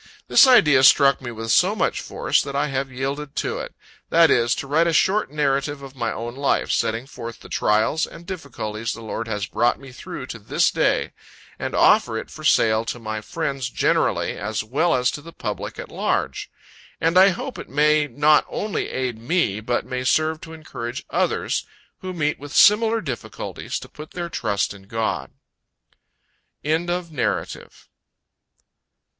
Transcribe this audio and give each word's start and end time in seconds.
This 0.27 0.47
idea 0.47 0.81
struck 0.83 1.21
me 1.21 1.29
with 1.31 1.51
so 1.51 1.75
much 1.75 2.01
force, 2.01 2.41
that 2.41 2.55
I 2.55 2.69
have 2.69 2.91
yielded 2.91 3.35
to 3.35 3.59
it 3.59 3.75
that 4.09 4.31
is, 4.31 4.55
to 4.55 4.65
write 4.65 4.87
a 4.87 4.93
short 4.93 5.29
Narrative 5.31 5.83
of 5.83 5.95
my 5.95 6.11
own 6.11 6.35
life, 6.35 6.71
setting 6.71 7.05
forth 7.05 7.41
the 7.41 7.49
trials 7.49 8.07
and 8.07 8.25
difficulties 8.25 8.93
the 8.93 9.03
Lord 9.03 9.27
has 9.27 9.45
brought 9.45 9.79
me 9.79 9.91
through 9.91 10.25
to 10.33 10.39
this 10.39 10.71
day, 10.71 11.13
and 11.59 11.75
offer 11.75 12.17
it 12.17 12.31
for 12.31 12.43
sale 12.43 12.83
to 12.85 12.97
my 12.97 13.21
friends 13.21 13.69
generally, 13.69 14.39
as 14.39 14.63
well 14.63 14.95
as 14.95 15.11
to 15.11 15.21
the 15.21 15.31
public 15.31 15.77
at 15.77 15.89
large; 15.91 16.49
and 16.99 17.15
I 17.15 17.29
hope 17.29 17.59
it 17.59 17.69
may 17.69 18.07
not 18.07 18.43
only 18.49 18.89
aid 18.89 19.19
me, 19.19 19.59
but 19.59 19.85
may 19.85 20.03
serve 20.03 20.41
to 20.41 20.53
encourage 20.53 21.03
others, 21.11 21.63
who 21.99 22.11
meet 22.11 22.39
with 22.39 22.55
similar 22.55 23.01
difficulties, 23.01 23.77
to 23.77 23.87
put 23.87 24.13
their 24.13 24.29
trust 24.29 24.73
in 24.73 24.87
God. 24.87 25.29
END 26.63 26.89
OF 26.89 27.11
THE 27.11 27.15
NARRATIVE. 27.17 27.87